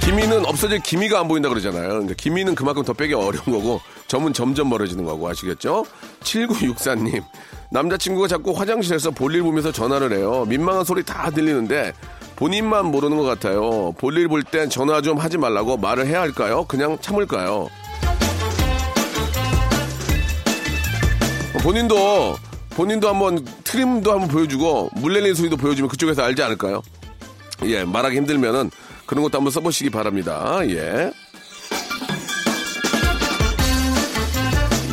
기미는 0.00 0.44
없어질 0.44 0.80
기미가 0.80 1.20
안 1.20 1.28
보인다 1.28 1.48
그러잖아요. 1.48 1.88
그러니까 1.88 2.14
기미는 2.14 2.56
그만큼 2.56 2.82
더 2.82 2.92
빼기 2.92 3.14
어려운 3.14 3.44
거고 3.44 3.80
점은 4.08 4.32
점점 4.32 4.70
멀어지는 4.70 5.04
거고 5.04 5.28
아시겠죠? 5.28 5.86
7964님 6.24 7.22
남자친구가 7.70 8.26
자꾸 8.26 8.50
화장실에서 8.50 9.12
볼일 9.12 9.42
보면서 9.42 9.70
전화를 9.70 10.14
해요. 10.14 10.44
민망한 10.48 10.82
소리 10.82 11.04
다 11.04 11.30
들리는데 11.30 11.92
본인만 12.40 12.86
모르는 12.86 13.18
것 13.18 13.24
같아요. 13.24 13.92
볼일 13.98 14.26
볼 14.28 14.42
땐 14.42 14.70
전화 14.70 15.02
좀 15.02 15.18
하지 15.18 15.36
말라고 15.36 15.76
말을 15.76 16.06
해야 16.06 16.22
할까요? 16.22 16.64
그냥 16.66 16.96
참을까요? 17.00 17.68
본인도 21.62 22.36
본인도 22.70 23.08
한번 23.10 23.44
트림도 23.64 24.10
한번 24.10 24.28
보여주고 24.28 24.88
물 24.96 25.12
내리는 25.12 25.34
소리도 25.34 25.58
보여주면 25.58 25.90
그쪽에서 25.90 26.22
알지 26.22 26.42
않을까요? 26.42 26.80
예, 27.64 27.84
말하기 27.84 28.16
힘들면은 28.16 28.70
그런 29.04 29.22
것도 29.22 29.36
한번 29.36 29.50
써보시기 29.52 29.90
바랍니다. 29.90 30.60
예. 30.62 31.12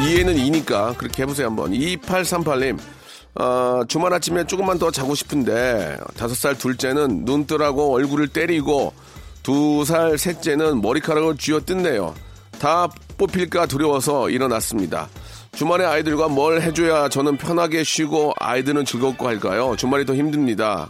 이해는 0.03 0.37
이니까 0.37 0.93
그렇게 0.97 1.23
해보세요 1.23 1.47
한번. 1.47 1.71
2838님. 1.71 2.77
어, 3.39 3.83
주말 3.87 4.13
아침에 4.13 4.45
조금만 4.45 4.79
더 4.79 4.89
자고 4.89 5.13
싶은데 5.13 5.97
다섯 6.17 6.35
살 6.35 6.57
둘째는 6.57 7.25
눈 7.25 7.45
뜨라고 7.45 7.93
얼굴을 7.95 8.29
때리고 8.29 8.93
두 9.43 9.83
살 9.85 10.17
셋째는 10.17 10.81
머리카락을 10.81 11.37
쥐어 11.37 11.61
뜯네요. 11.61 12.13
다 12.59 12.89
뽑힐까 13.17 13.67
두려워서 13.67 14.29
일어났습니다. 14.29 15.07
주말에 15.53 15.85
아이들과 15.85 16.27
뭘 16.27 16.61
해줘야 16.61 17.07
저는 17.09 17.37
편하게 17.37 17.83
쉬고 17.83 18.33
아이들은 18.39 18.85
즐겁고 18.85 19.27
할까요? 19.27 19.75
주말이 19.77 20.05
더 20.05 20.13
힘듭니다. 20.15 20.89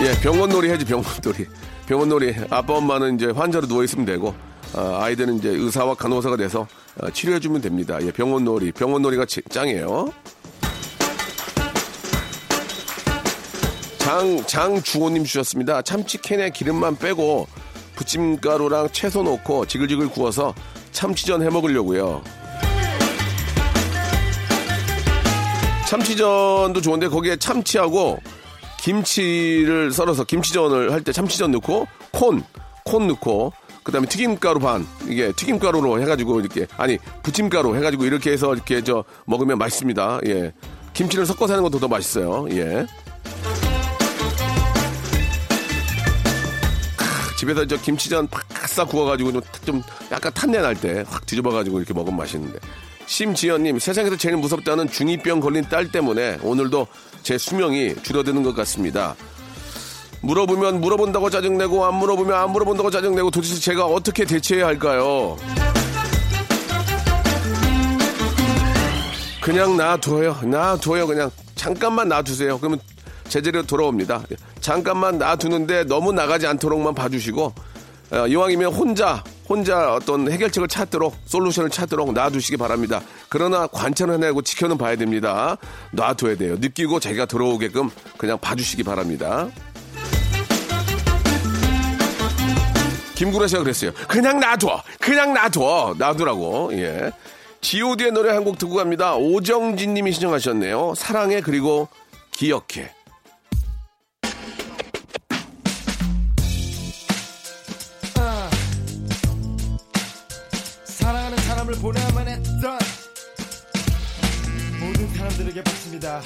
예, 0.00 0.20
병원놀이 0.20 0.68
해야지, 0.68 0.84
병원놀이. 0.84 1.46
병원놀이. 1.86 2.34
아빠, 2.50 2.74
엄마는 2.74 3.14
이제 3.16 3.26
환자로 3.26 3.66
누워 3.66 3.84
있으면 3.84 4.04
되고, 4.04 4.34
아, 4.76 4.98
아이들은 5.04 5.38
이제 5.38 5.48
의사와 5.50 5.94
간호사가 5.94 6.36
돼서 6.36 6.66
어, 7.00 7.10
치료해주면 7.10 7.60
됩니다. 7.60 7.98
예, 8.02 8.10
병원놀이. 8.10 8.72
병원놀이가 8.72 9.24
지- 9.24 9.42
짱이에요. 9.48 10.12
장, 13.98 14.44
장주호님 14.46 15.24
주셨습니다. 15.24 15.82
참치캔에 15.82 16.50
기름만 16.50 16.96
빼고 16.96 17.46
부침가루랑 17.96 18.88
채소 18.92 19.22
넣고 19.22 19.66
지글지글 19.66 20.08
구워서 20.08 20.54
참치전 20.92 21.42
해 21.42 21.48
먹으려고요. 21.50 22.22
참치전도 25.88 26.80
좋은데 26.80 27.08
거기에 27.08 27.36
참치하고 27.36 28.18
김치를 28.80 29.92
썰어서 29.92 30.24
김치전을 30.24 30.92
할 30.92 31.02
때 31.02 31.12
참치전 31.12 31.52
넣고 31.52 31.86
콘, 32.10 32.42
콘 32.84 33.06
넣고 33.08 33.52
그다음에 33.84 34.06
튀김가루 34.08 34.58
반 34.60 34.86
이게 35.06 35.30
튀김가루로 35.32 36.00
해가지고 36.00 36.40
이렇게 36.40 36.66
아니 36.76 36.98
부침가루 37.22 37.76
해가지고 37.76 38.06
이렇게 38.06 38.32
해서 38.32 38.52
이렇게 38.54 38.82
저 38.82 39.04
먹으면 39.26 39.58
맛있습니다. 39.58 40.20
예, 40.26 40.52
김치를 40.94 41.26
섞어서 41.26 41.52
하는 41.52 41.62
것도 41.62 41.78
더 41.78 41.86
맛있어요. 41.88 42.46
예. 42.50 42.86
크, 46.96 47.36
집에서 47.38 47.66
저 47.66 47.76
김치전 47.80 48.28
팍싹 48.28 48.88
구워가지고 48.88 49.32
좀, 49.32 49.42
좀 49.64 49.82
약간 50.10 50.32
탄내 50.32 50.60
날 50.60 50.74
때 50.74 51.04
확 51.08 51.26
뒤집어가지고 51.26 51.78
이렇게 51.78 51.92
먹으면 51.94 52.16
맛있는데. 52.16 52.58
심지연님 53.06 53.78
세상에서 53.78 54.16
제일 54.16 54.38
무섭다는 54.38 54.88
중2병 54.88 55.42
걸린 55.42 55.62
딸 55.68 55.92
때문에 55.92 56.38
오늘도 56.42 56.86
제 57.22 57.36
수명이 57.36 57.96
줄어드는 58.02 58.42
것 58.42 58.54
같습니다. 58.56 59.14
물어보면 60.24 60.80
물어본다고 60.80 61.30
짜증내고 61.30 61.84
안 61.84 61.96
물어보면 61.96 62.34
안 62.34 62.50
물어본다고 62.50 62.90
짜증내고 62.90 63.30
도대체 63.30 63.56
제가 63.56 63.84
어떻게 63.84 64.24
대처해야 64.24 64.66
할까요? 64.66 65.36
그냥 69.42 69.76
놔둬요. 69.76 70.38
놔둬요. 70.42 71.06
그냥 71.06 71.30
잠깐만 71.54 72.08
놔두세요. 72.08 72.58
그러면 72.58 72.80
제대로 73.28 73.62
돌아옵니다. 73.62 74.22
잠깐만 74.60 75.18
놔두는데 75.18 75.84
너무 75.84 76.12
나가지 76.12 76.46
않도록만 76.46 76.94
봐주시고 76.94 77.52
어, 78.12 78.26
이왕이면 78.26 78.72
혼자 78.72 79.22
혼자 79.46 79.94
어떤 79.94 80.30
해결책을 80.30 80.68
찾도록 80.68 81.14
솔루션을 81.26 81.68
찾도록 81.68 82.14
놔두시기 82.14 82.56
바랍니다. 82.56 83.02
그러나 83.28 83.66
관찰을 83.66 84.14
해내고 84.14 84.40
지켜는 84.40 84.78
봐야 84.78 84.96
됩니다. 84.96 85.58
놔둬야 85.92 86.36
돼요. 86.36 86.56
느끼고 86.58 87.00
자기가 87.00 87.26
들어오게끔 87.26 87.90
그냥 88.16 88.38
봐주시기 88.38 88.82
바랍니다. 88.84 89.48
김구라 93.24 93.46
씨가 93.48 93.62
그랬어요. 93.62 93.92
그냥 94.06 94.38
놔둬. 94.38 94.82
그냥 95.00 95.32
놔둬. 95.32 95.94
놔두라고. 95.98 96.70
예. 96.74 97.10
G.O.D의 97.62 98.12
노래 98.12 98.30
한 98.32 98.44
곡 98.44 98.58
듣고 98.58 98.74
갑니다. 98.74 99.14
오정진 99.16 99.94
님이 99.94 100.12
신청하셨네요. 100.12 100.94
사랑해 100.96 101.40
그리고 101.40 101.88
기억해. 102.32 102.90
사랑하는 110.84 111.38
사람을 111.38 111.74
보내야만 111.74 112.28
했던 112.28 112.78
모든 114.80 115.14
사람들에게 115.14 115.62
바칩니다. 115.62 116.20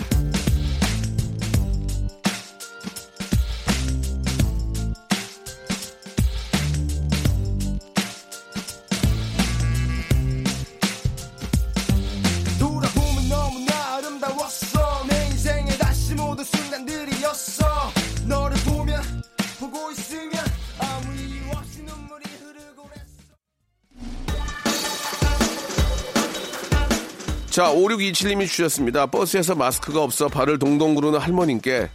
자, 27.51 27.73
5627님이 27.73 28.47
주셨습니다. 28.47 29.07
버스에서 29.07 29.55
마스크가 29.55 30.03
없어 30.03 30.29
발을 30.29 30.59
동동 30.59 30.95
구르는 30.95 31.19
할머님께 31.19 31.91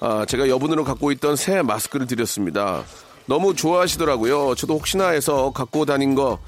아, 0.00 0.26
제가 0.26 0.48
여분으로 0.48 0.84
갖고 0.84 1.10
있던 1.12 1.36
새 1.36 1.62
마스크를 1.62 2.06
드렸습니다. 2.06 2.82
너무 3.26 3.54
좋아하시더라고요. 3.54 4.54
저도 4.56 4.74
혹시나 4.74 5.08
해서 5.08 5.52
갖고 5.52 5.84
다닌 5.84 6.14
거 6.14 6.38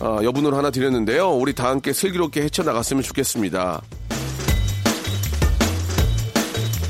아, 0.00 0.20
여분으로 0.22 0.56
하나 0.56 0.70
드렸는데요. 0.70 1.30
우리 1.30 1.54
다 1.54 1.68
함께 1.68 1.92
슬기롭게 1.92 2.42
헤쳐나갔으면 2.42 3.02
좋겠습니다. 3.02 3.82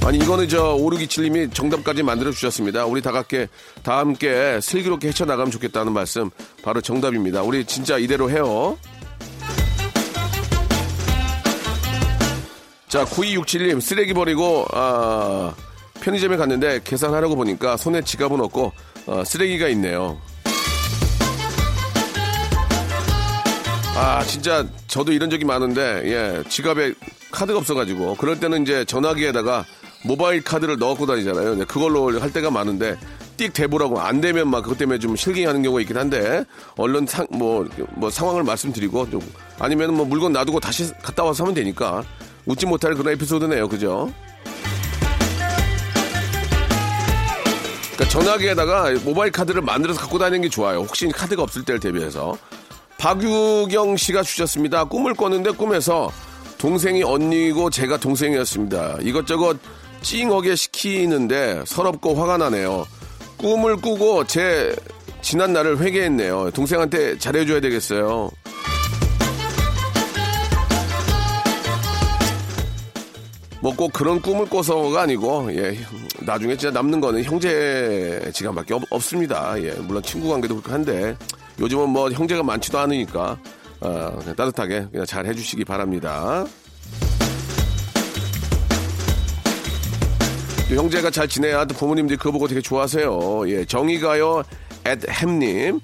아니 0.05 0.17
이거는 0.19 0.49
저 0.49 0.75
5627님이 0.77 1.53
정답까지 1.53 2.03
만들어 2.03 2.31
주셨습니다. 2.31 2.87
우리 2.87 3.03
다 3.03 3.13
함께 3.13 3.47
다 3.83 3.99
함께 3.99 4.59
슬기롭게 4.63 5.09
헤쳐나가면 5.09 5.51
좋겠다는 5.51 5.93
말씀 5.93 6.31
바로 6.63 6.81
정답입니다. 6.81 7.43
우리 7.43 7.65
진짜 7.67 7.99
이대로 7.99 8.31
해요. 8.31 8.79
자, 12.89 13.05
9267님, 13.05 13.83
쓰레기 13.83 14.15
버리고, 14.15 14.65
아, 14.73 15.53
편의점에 16.01 16.39
갔는데 16.39 16.81
계산하려고 16.85 17.37
보니까 17.37 17.77
손에 17.77 18.01
지갑은 18.01 18.41
없고, 18.41 18.73
어, 19.07 19.25
쓰레기가 19.27 19.69
있네요. 19.69 20.19
아, 23.95 24.25
진짜 24.25 24.67
저도 24.87 25.13
이런 25.13 25.29
적이 25.29 25.45
많은데, 25.45 26.03
예, 26.07 26.49
지갑에 26.49 26.95
카드가 27.31 27.59
없어가지고, 27.59 28.17
그럴 28.17 28.41
때는 28.41 28.63
이제 28.63 28.87
전화기에다가 28.87 29.67
모바일 30.07 30.43
카드를 30.43 30.79
넣고 30.79 31.05
다니잖아요. 31.05 31.57
네, 31.57 31.65
그걸로 31.67 32.19
할 32.19 32.33
때가 32.33 32.51
많은데, 32.51 32.97
띡 33.37 33.53
대보라고 33.53 34.01
안 34.01 34.23
되면 34.23 34.49
막 34.49 34.63
그것 34.63 34.79
때문에 34.79 34.99
좀 34.99 35.15
실갱이하는 35.15 35.63
경우가 35.63 35.83
있긴 35.83 35.99
한데, 35.99 36.43
얼른 36.77 37.07
상, 37.07 37.27
뭐, 37.31 37.69
뭐 37.97 38.09
상황을 38.09 38.45
말씀드리고, 38.45 39.11
좀, 39.11 39.21
아니면 39.59 39.95
뭐 39.95 40.07
물건 40.07 40.33
놔두고 40.33 40.59
다시 40.61 40.91
갔다 41.03 41.23
와서 41.25 41.45
하면 41.45 41.55
되니까, 41.55 42.03
웃지 42.49 42.65
못할 42.67 42.95
그런 42.95 43.13
에피소드네요. 43.13 43.69
그죠? 43.69 44.11
그러니까 47.93 48.09
전화기에다가 48.09 48.91
모바일 49.05 49.31
카드를 49.31 49.61
만들어서 49.61 50.01
갖고 50.01 50.19
다니는 50.19 50.43
게 50.43 50.49
좋아요. 50.49 50.79
혹시 50.79 51.07
카드가 51.09 51.43
없을 51.43 51.65
때를 51.65 51.79
대비해서. 51.79 52.37
박유경 52.97 53.97
씨가 53.97 54.23
주셨습니다. 54.23 54.85
꿈을 54.85 55.15
꿨는데 55.15 55.51
꿈에서 55.53 56.11
동생이 56.57 57.03
언니고 57.03 57.71
제가 57.71 57.99
동생이었습니다. 57.99 58.99
이것저것 59.03 59.59
찡하게 60.01 60.57
시키는데 60.57 61.65
서럽고 61.67 62.15
화가 62.15 62.39
나네요. 62.39 62.87
꿈을 63.37 63.77
꾸고 63.77 64.25
제 64.25 64.75
지난 65.21 65.53
날을 65.53 65.79
회개했네요. 65.81 66.51
동생한테 66.53 67.19
잘해줘야 67.19 67.61
되겠어요. 67.61 68.31
뭐 73.61 73.73
꼭 73.75 73.93
그런 73.93 74.21
꿈을 74.21 74.47
꿔서가 74.49 75.03
아니고 75.03 75.49
예 75.55 75.77
나중에 76.21 76.57
진짜 76.57 76.73
남는 76.73 77.01
거는 77.01 77.25
형제 77.25 78.31
지간밖에 78.33 78.75
없, 78.75 78.83
없습니다. 78.91 79.61
예 79.63 79.73
물론 79.73 80.03
친구 80.03 80.29
관계도 80.29 80.55
그렇고 80.57 80.73
한데 80.73 81.17
요즘은 81.59 81.89
뭐 81.91 82.11
형제가 82.11 82.43
많지도 82.43 82.79
않으니까 82.79 83.39
어, 83.81 84.17
그냥 84.21 84.37
따뜻하게 84.37 84.87
그냥 84.91 85.07
잘 85.07 85.27
해주시기 85.27 85.65
바랍니다. 85.65 86.45
또 90.69 90.75
형제가 90.75 91.11
잘 91.11 91.27
지내야 91.27 91.65
또 91.65 91.75
부모님들이 91.75 92.17
그거 92.17 92.31
보고 92.33 92.47
되게 92.47 92.61
좋아하세요. 92.61 93.49
예 93.49 93.65
정의가요 93.65 94.43
앳햄님. 94.89 95.81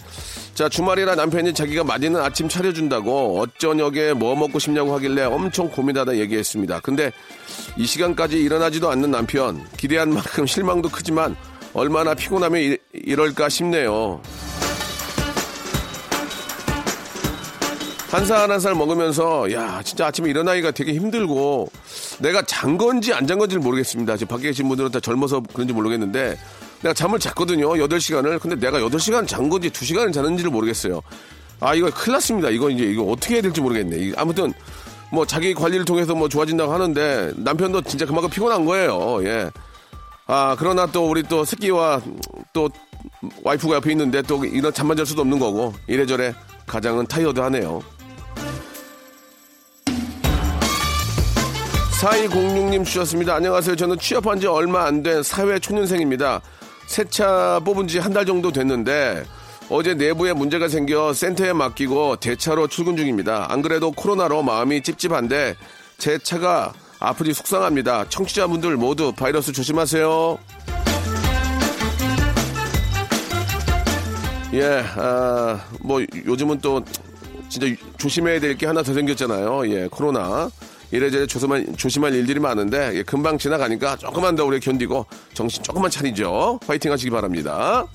자, 0.54 0.68
주말이라 0.68 1.16
남편이 1.16 1.52
자기가 1.54 1.82
맛있는 1.84 2.20
아침 2.20 2.48
차려준다고 2.48 3.40
어쩌녁에 3.40 4.12
뭐 4.12 4.36
먹고 4.36 4.58
싶냐고 4.58 4.94
하길래 4.94 5.24
엄청 5.24 5.68
고민하다 5.68 6.16
얘기했습니다. 6.18 6.80
근데 6.80 7.10
이 7.76 7.86
시간까지 7.86 8.38
일어나지도 8.38 8.88
않는 8.90 9.10
남편, 9.10 9.66
기대한 9.76 10.10
만큼 10.14 10.46
실망도 10.46 10.90
크지만 10.90 11.34
얼마나 11.72 12.14
피곤하면 12.14 12.60
이, 12.60 12.76
이럴까 12.92 13.48
싶네요. 13.48 14.20
한 18.10 18.24
살 18.26 18.48
한 18.48 18.60
살 18.60 18.76
먹으면서 18.76 19.50
야 19.52 19.82
진짜 19.84 20.06
아침에 20.06 20.30
일어나기가 20.30 20.70
되게 20.70 20.92
힘들고 20.92 21.68
내가 22.20 22.42
잔 22.42 22.78
건지 22.78 23.12
안 23.12 23.26
잔 23.26 23.38
건지를 23.38 23.60
모르겠습니다. 23.60 24.16
지금 24.16 24.28
밖에 24.28 24.44
계신 24.48 24.68
분들은 24.68 24.92
다 24.92 25.00
젊어서 25.00 25.42
그런지 25.52 25.72
모르겠는데 25.74 26.38
내가 26.85 26.92
잠을 26.92 27.18
잤거든요. 27.18 27.70
8시간을. 27.70 28.38
근데 28.38 28.57
내가 28.57 28.79
8시간 28.79 29.27
잔 29.27 29.49
건지 29.49 29.70
2시간을 29.70 30.12
자는지를 30.12 30.51
모르겠어요. 30.51 31.01
아, 31.61 31.75
이거 31.75 31.88
큰일 31.90 32.12
났습니다. 32.12 32.51
이거 32.51 32.68
이제 32.68 32.85
이거 32.85 33.05
어떻게 33.05 33.35
해야 33.37 33.42
될지 33.42 33.62
모르겠네. 33.62 33.97
이- 33.97 34.12
아무튼 34.18 34.53
뭐 35.11 35.25
자기 35.25 35.55
관리를 35.55 35.87
통해서 35.87 36.14
뭐 36.14 36.29
좋아진다고 36.29 36.70
하는데 36.70 37.33
남편도 37.37 37.81
진짜 37.83 38.05
그만큼 38.05 38.29
피곤한 38.29 38.66
거예요. 38.66 39.25
예. 39.25 39.51
아, 40.27 40.55
그러나 40.59 40.85
또 40.87 41.09
우리 41.09 41.23
또 41.23 41.42
새끼와 41.44 42.03
또 42.53 42.68
와이프가 43.42 43.77
옆에 43.77 43.90
있는데 43.92 44.20
또 44.20 44.44
이런 44.44 44.70
잠만 44.73 44.94
잘 44.97 45.07
수도 45.07 45.23
없는 45.23 45.38
거고 45.38 45.73
이래저래 45.87 46.35
가장은 46.66 47.07
타이어드 47.07 47.40
하네요. 47.40 47.83
4206님 52.03 52.85
주셨습니다. 52.85 53.37
안녕하세요. 53.37 53.75
저는 53.77 53.99
취업한 53.99 54.38
지 54.38 54.47
얼마 54.47 54.85
안 54.85 55.03
된 55.03 55.23
사회 55.23 55.59
초년생입니다. 55.59 56.42
세차 56.87 57.61
뽑은 57.64 57.88
지 57.88 57.99
한 57.99 58.12
달 58.12 58.25
정도 58.27 58.53
됐는데 58.53 59.25
어제 59.70 59.94
내부에 59.94 60.33
문제가 60.33 60.68
생겨 60.68 61.12
센터에 61.12 61.53
맡기고 61.53 62.16
대차로 62.16 62.68
출근 62.68 62.97
중입니다. 62.97 63.47
안 63.51 63.62
그래도 63.62 63.90
코로나로 63.92 64.42
마음이 64.42 64.83
찝찝한데 64.83 65.57
제 65.99 66.18
차가 66.18 66.73
아프지 67.01 67.33
속상합니다. 67.33 68.09
청취자분들 68.09 68.77
모두 68.77 69.12
바이러스 69.12 69.53
조심하세요. 69.53 70.38
예, 74.53 74.85
아, 74.97 75.61
뭐 75.81 76.01
요즘은 76.27 76.61
또 76.61 76.81
진짜 77.49 77.66
조심해야 77.99 78.38
될 78.40 78.57
게 78.57 78.66
하나 78.66 78.83
더 78.83 78.94
생겼잖아요. 78.94 79.68
예, 79.70 79.88
코로나. 79.90 80.49
이래저래 80.90 81.27
조심할, 81.27 81.66
조심할 81.77 82.14
일들이 82.14 82.40
많은데 82.40 82.92
예, 82.94 83.03
금방 83.03 83.38
지나가니까 83.38 83.97
조금만 83.97 84.37
더 84.37 84.44
우리 84.44 84.61
견디고 84.61 85.07
정신 85.33 85.62
조금만 85.62 85.90
차리죠. 85.90 86.61
파이팅 86.66 86.92
하시기 86.92 87.11
바랍니다. 87.11 87.87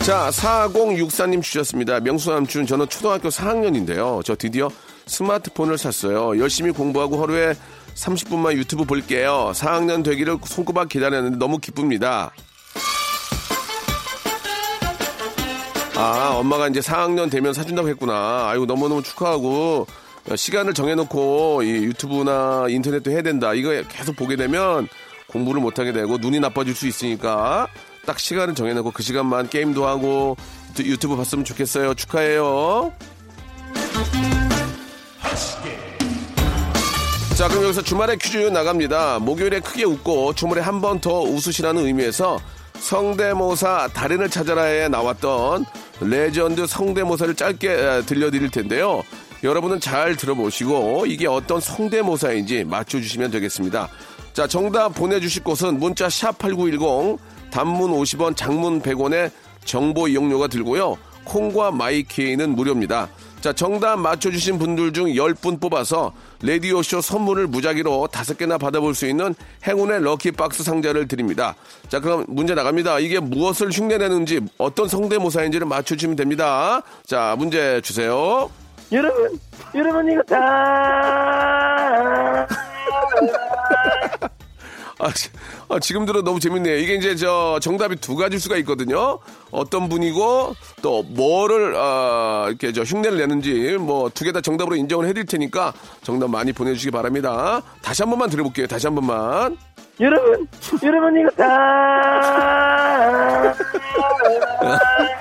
자, 0.00 0.30
4064님 0.30 1.42
주셨습니다. 1.42 2.00
명수남춘, 2.00 2.66
저는 2.66 2.88
초등학교 2.88 3.28
4학년인데요. 3.28 4.24
저 4.24 4.34
드디어 4.34 4.70
스마트폰을 5.04 5.76
샀어요. 5.76 6.38
열심히 6.40 6.70
공부하고 6.70 7.20
하루에 7.20 7.54
30분만 7.94 8.54
유튜브 8.56 8.84
볼게요. 8.84 9.52
4학년 9.54 10.02
되기를 10.02 10.38
손꼽아 10.42 10.86
기다렸는데 10.86 11.36
너무 11.36 11.58
기쁩니다. 11.58 12.30
아, 16.00 16.34
엄마가 16.36 16.68
이제 16.68 16.78
4학년 16.80 17.28
되면 17.28 17.52
사준다고 17.52 17.88
했구나. 17.88 18.48
아이고, 18.50 18.66
너무너무 18.66 19.02
축하하고, 19.02 19.86
시간을 20.36 20.72
정해놓고, 20.74 21.62
이 21.64 21.68
유튜브나 21.70 22.66
인터넷도 22.68 23.10
해야 23.10 23.22
된다. 23.22 23.52
이거 23.52 23.70
계속 23.88 24.14
보게 24.14 24.36
되면 24.36 24.86
공부를 25.26 25.60
못하게 25.60 25.92
되고, 25.92 26.16
눈이 26.18 26.38
나빠질 26.38 26.74
수 26.76 26.86
있으니까, 26.86 27.66
딱 28.06 28.20
시간을 28.20 28.54
정해놓고 28.54 28.92
그 28.92 29.02
시간만 29.02 29.48
게임도 29.48 29.86
하고, 29.86 30.36
또 30.76 30.84
유튜브 30.84 31.16
봤으면 31.16 31.44
좋겠어요. 31.44 31.94
축하해요. 31.94 32.92
자, 37.36 37.48
그럼 37.48 37.64
여기서 37.64 37.82
주말에 37.82 38.16
퀴즈 38.16 38.36
나갑니다. 38.38 39.18
목요일에 39.20 39.60
크게 39.60 39.84
웃고 39.84 40.34
주말에 40.34 40.60
한 40.60 40.80
번 40.80 41.00
더 41.00 41.20
웃으시라는 41.20 41.86
의미에서 41.86 42.38
성대모사 42.80 43.88
달인을 43.92 44.30
찾아라에 44.30 44.88
나왔던 44.88 45.64
레전드 46.00 46.66
성대모사를 46.66 47.34
짧게 47.34 47.70
에, 47.70 48.02
들려드릴 48.02 48.50
텐데요. 48.50 49.02
여러분은 49.42 49.80
잘 49.80 50.16
들어보시고 50.16 51.06
이게 51.06 51.26
어떤 51.26 51.60
성대모사인지 51.60 52.64
맞춰주시면 52.64 53.30
되겠습니다. 53.30 53.88
자, 54.32 54.46
정답 54.46 54.90
보내주실 54.90 55.44
곳은 55.44 55.78
문자 55.78 56.08
샵 56.08 56.38
8910 56.38 57.18
단문 57.50 57.92
50원, 57.92 58.36
장문 58.36 58.82
100원의 58.82 59.30
정보 59.64 60.08
이용료가 60.08 60.48
들고요. 60.48 60.96
콩과 61.24 61.72
마이케이는 61.72 62.54
무료입니다. 62.54 63.08
자, 63.40 63.52
정답 63.52 63.98
맞춰주신 64.00 64.58
분들 64.58 64.92
중 64.92 65.06
10분 65.06 65.60
뽑아서 65.60 66.12
라디오쇼 66.42 67.00
선물을 67.00 67.46
무작위로 67.46 68.08
5개나 68.10 68.58
받아볼 68.58 68.94
수 68.94 69.06
있는 69.06 69.34
행운의 69.66 70.02
럭키박스 70.02 70.64
상자를 70.64 71.06
드립니다. 71.06 71.54
자, 71.88 72.00
그럼 72.00 72.24
문제 72.26 72.54
나갑니다. 72.54 72.98
이게 72.98 73.20
무엇을 73.20 73.70
흉내내는지 73.70 74.40
어떤 74.58 74.88
성대모사인지를 74.88 75.66
맞춰주시면 75.66 76.16
됩니다. 76.16 76.82
자, 77.06 77.36
문제 77.38 77.80
주세요. 77.80 78.50
여러분, 78.90 79.38
여러분 79.74 80.10
이거 80.10 80.22
다 80.22 80.38
아, 85.00 85.12
지- 85.12 85.30
아, 85.68 85.78
지금 85.78 86.04
들어 86.06 86.22
너무 86.22 86.40
재밌네요. 86.40 86.76
이게 86.76 86.94
이제 86.94 87.14
저 87.14 87.58
정답이 87.62 87.96
두 87.96 88.16
가지일 88.16 88.40
수가 88.40 88.56
있거든요. 88.58 89.18
어떤 89.52 89.88
분이고 89.88 90.54
또 90.82 91.02
뭐를 91.04 91.74
아, 91.76 92.46
이렇게 92.48 92.72
저 92.72 92.82
흉내를 92.82 93.16
내는지 93.18 93.76
뭐 93.78 94.08
두 94.10 94.24
개 94.24 94.32
다 94.32 94.40
정답으로 94.40 94.74
인정을 94.76 95.06
해드릴 95.06 95.26
테니까 95.26 95.72
정답 96.02 96.30
많이 96.30 96.52
보내주시기 96.52 96.90
바랍니다. 96.90 97.62
다시 97.82 98.02
한 98.02 98.10
번만 98.10 98.28
들어볼게요. 98.30 98.66
다시 98.66 98.86
한 98.88 98.94
번만. 98.96 99.56
여러분, 100.00 100.46
여러분 100.82 101.20
이거 101.20 101.30
다 101.36 101.44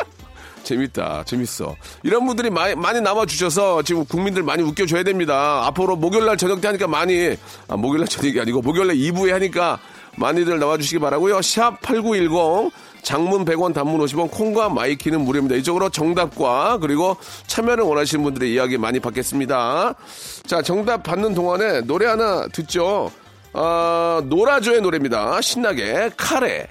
재밌다. 0.68 1.24
재밌어. 1.26 1.76
이런 2.04 2.26
분들이 2.26 2.50
많이, 2.50 2.76
많이 2.76 3.00
남아주셔서 3.00 3.84
지금 3.84 4.06
국민들 4.06 4.44
많이 4.44 4.64
웃겨줘야 4.64 5.04
됩니다. 5.04 5.66
앞으로 5.66 5.96
목요일날 5.96 6.38
저녁 6.38 6.60
때 6.60 6.68
하니까 6.68 6.88
많이, 6.88 7.38
아, 7.68 7.78
목요일날 7.78 8.08
저녁이 8.08 8.40
아니고 8.40 8.62
목요일날 8.62 8.96
2부에 8.98 9.32
하니까 9.32 9.80
많이들 10.18 10.58
나와주시기 10.58 11.00
바라고요 11.00 11.42
샵 11.44 11.80
8910 11.82 12.72
장문 13.04 13.46
100원 13.46 13.74
단문 13.74 14.02
50원 14.02 14.32
콩과 14.32 14.70
마이케이는 14.70 15.22
무료입니다. 15.22 15.56
이쪽으로 15.58 15.90
정답과 15.90 16.80
그리고 16.80 17.16
참여를 17.46 17.84
원하시는 17.86 18.22
분들의 18.24 18.52
이야기 18.52 18.78
많이 18.78 19.00
받겠습니다. 19.00 19.96
자, 20.46 20.62
정답 20.62 21.04
받는 21.04 21.34
동안에 21.34 21.82
노래 21.82 22.08
하나 22.08 22.48
듣죠. 22.48 23.12
아, 23.54 24.22
노라조의 24.26 24.82
노래입니다. 24.82 25.40
신나게 25.40 26.10
카레. 26.18 26.68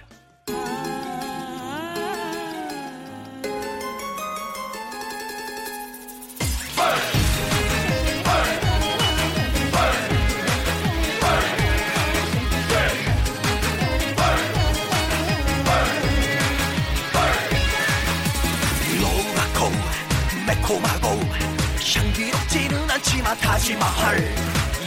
향기롭지는 22.97 23.27
않지만 23.27 23.39
다시마할 23.39 24.35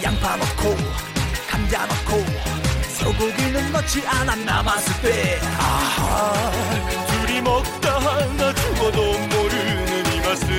양파 0.04 0.36
넣고 0.38 0.76
감자 1.48 1.86
넣고 1.86 2.26
소고기는 2.98 3.72
넣지 3.72 4.06
않아 4.06 4.36
남았을 4.36 5.02
때. 5.02 5.40
아하. 5.58 6.52
둘이 7.08 7.42
먹다 7.42 8.00
하나 8.00 8.54
죽어도 8.54 9.02
모르는 9.02 10.14
이 10.14 10.20
맛은. 10.20 10.50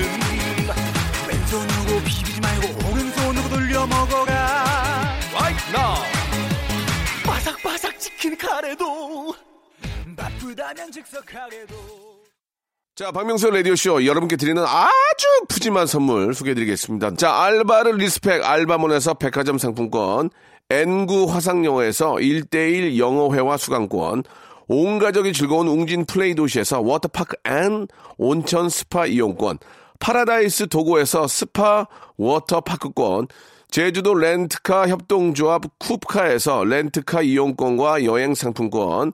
왼손으로 1.27 1.99
비비지 2.03 2.41
말고 2.41 2.89
오른손으로 2.89 3.49
돌려 3.49 3.85
먹어라. 3.85 5.19
Right 5.33 5.71
now. 5.71 6.03
바삭바삭 7.25 7.99
치킨 7.99 8.37
카레도 8.37 9.35
바쁘다면 10.15 10.91
즉석 10.91 11.25
카레도 11.25 12.10
자, 13.01 13.11
박명수 13.11 13.49
라디오쇼 13.49 14.05
여러분께 14.05 14.35
드리는 14.35 14.63
아주 14.63 15.25
푸짐한 15.49 15.87
선물 15.87 16.35
소개해드리겠습니다. 16.35 17.15
자, 17.15 17.33
알바를 17.33 17.95
respect 17.95 18.45
알바몬에서 18.45 19.15
백화점 19.15 19.57
상품권, 19.57 20.29
N구 20.69 21.25
화상영어에서 21.25 22.17
1대1 22.17 22.99
영어회화 22.99 23.57
수강권, 23.57 24.21
온 24.67 24.99
가족이 24.99 25.33
즐거운 25.33 25.67
웅진 25.67 26.05
플레이 26.05 26.35
도시에서 26.35 26.81
워터파크 26.81 27.37
and 27.45 27.87
온천 28.19 28.69
스파 28.69 29.07
이용권, 29.07 29.57
파라다이스 29.99 30.67
도고에서 30.67 31.25
스파 31.25 31.87
워터파크권, 32.17 33.29
제주도 33.71 34.13
렌트카 34.13 34.89
협동조합 34.89 35.63
쿱카에서 35.79 36.67
렌트카 36.67 37.23
이용권과 37.23 38.05
여행 38.05 38.35
상품권, 38.35 39.13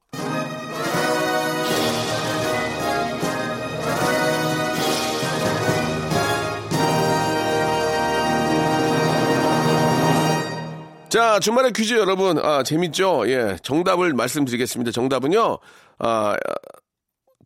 자, 11.11 11.39
주말의 11.39 11.73
퀴즈 11.73 11.93
여러분, 11.95 12.37
아, 12.39 12.63
재밌죠? 12.63 13.23
예, 13.27 13.57
정답을 13.63 14.13
말씀드리겠습니다. 14.13 14.91
정답은요, 14.91 15.57
아, 15.99 16.37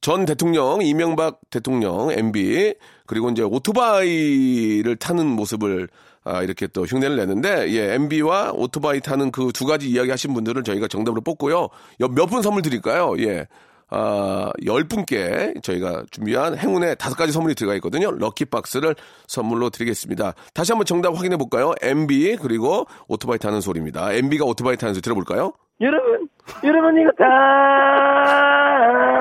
전 0.01 0.25
대통령, 0.25 0.83
이명박 0.83 1.39
대통령, 1.49 2.11
MB, 2.11 2.75
그리고 3.07 3.31
이제 3.31 3.41
오토바이를 3.41 4.97
타는 4.97 5.25
모습을 5.25 5.89
아, 6.27 6.43
이렇게 6.43 6.67
또 6.67 6.85
흉내를 6.85 7.15
내는데, 7.17 7.71
예, 7.71 7.93
MB와 7.95 8.51
오토바이 8.53 8.99
타는 8.99 9.31
그 9.31 9.51
두 9.51 9.65
가지 9.65 9.89
이야기 9.89 10.11
하신 10.11 10.33
분들을 10.33 10.63
저희가 10.63 10.87
정답으로 10.87 11.21
뽑고요. 11.21 11.69
몇 11.99 12.27
분 12.27 12.43
선물 12.43 12.61
드릴까요? 12.61 13.15
예. 13.19 13.47
아, 13.89 14.51
열 14.65 14.85
분께 14.85 15.53
저희가 15.61 16.03
준비한 16.11 16.57
행운의 16.57 16.95
다섯 16.97 17.15
가지 17.15 17.31
선물이 17.31 17.55
들어가 17.55 17.75
있거든요. 17.75 18.11
럭키박스를 18.11 18.95
선물로 19.27 19.69
드리겠습니다. 19.69 20.33
다시 20.53 20.71
한번 20.71 20.85
정답 20.85 21.15
확인해 21.15 21.37
볼까요? 21.37 21.73
MB, 21.81 22.37
그리고 22.41 22.87
오토바이 23.07 23.37
타는 23.37 23.61
소리입니다. 23.61 24.11
MB가 24.13 24.45
오토바이 24.45 24.75
타는 24.77 24.93
소리 24.95 25.01
들어볼까요? 25.01 25.53
여러분, 25.81 26.27
여러분 26.63 27.01
이거 27.01 27.11
다 27.17 27.25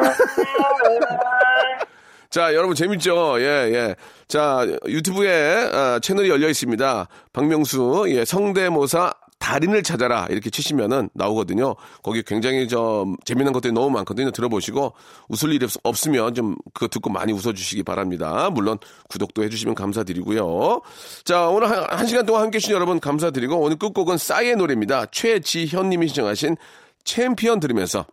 자, 2.31 2.53
여러분 2.53 2.75
재밌죠? 2.75 3.41
예, 3.41 3.45
예. 3.73 3.95
자, 4.27 4.67
유튜브에 4.89 5.71
아, 5.73 6.01
채널이 6.03 6.29
열려 6.29 6.49
있습니다. 6.49 7.07
박명수, 7.33 8.07
예, 8.09 8.25
성대모사 8.25 9.13
달인을 9.45 9.83
찾아라 9.83 10.27
이렇게 10.31 10.49
치시면은 10.49 11.11
나오거든요. 11.13 11.77
거기 12.03 12.23
굉장히 12.23 12.67
좀 12.67 13.15
재미난 13.27 13.53
것들이 13.53 13.75
너무 13.75 13.91
많거든요. 13.91 14.31
들어보시고 14.31 14.95
웃을 15.29 15.53
일이 15.53 15.67
없- 15.67 15.73
없으면 15.83 16.35
좀 16.35 16.57
그거 16.73 16.89
듣고 16.89 17.11
많이 17.11 17.31
웃어주시기 17.35 17.83
바랍니다. 17.83 18.49
물론 18.51 18.79
구독도 19.11 19.45
해주시면 19.45 19.75
감사드리고요. 19.75 20.81
자 21.25 21.49
오늘 21.49 21.69
한, 21.71 21.85
한 21.91 22.07
시간 22.07 22.25
동안 22.25 22.45
함께해 22.45 22.59
주신 22.61 22.75
여러분 22.75 22.99
감사드리고 23.01 23.59
오늘 23.61 23.77
끝곡은 23.77 24.17
싸이의 24.17 24.57
노래입니다. 24.57 25.07
최지현님이 25.13 26.09
신청하신 26.09 26.57
챔피언 27.05 27.61
들으면서 27.61 28.07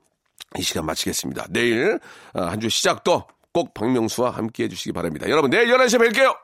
이 0.58 0.62
시간 0.62 0.86
마치겠습니다. 0.86 1.48
내일 1.52 1.98
아, 2.34 2.48
한주 2.48 2.68
시작도 2.68 3.24
꼭 3.54 3.74
박명수와 3.74 4.32
함께해 4.32 4.68
주시기 4.68 4.92
바랍니다. 4.92 5.30
여러분 5.30 5.50
내일 5.50 5.68
11시에 5.68 5.98
뵐게요. 6.12 6.36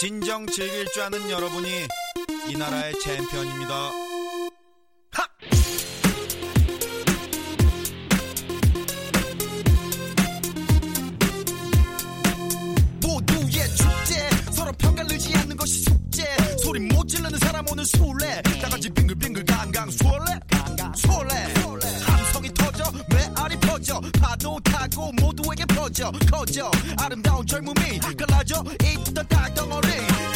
진정 0.00 0.44
즐길 0.46 0.86
줄 0.92 1.02
아는 1.02 1.30
여러분이 1.30 1.68
이 2.48 2.56
나라의 2.56 2.94
챔피언입니다. 3.00 3.92
모두의 13.00 13.68
축제 13.76 14.28
서로 14.52 14.72
평가르지 14.72 15.36
않는 15.36 15.56
것이 15.56 15.84
숙제. 15.84 16.24
소리 16.62 16.80
못 16.80 17.06
지르는 17.06 17.38
사람 17.38 17.64
오늘 17.70 17.84
술래. 17.84 18.42
나같이 18.60 18.90
빙글빙글 18.90 19.44
강강 19.44 19.90
술래. 19.90 20.40
술래. 20.96 21.34
함성이 22.04 22.52
터져 22.52 22.84
메아리 23.08 23.56
퍼져. 23.60 24.00
파도 24.20 24.58
타고 24.64 25.12
모 25.12 25.32
퍼져 25.66 26.12
커져. 26.30 26.70
아름다운 26.98 27.46
젊음이 27.46 27.98
갈라져 28.16 28.62
있던 28.82 29.26
땅덩어리 29.28 30.33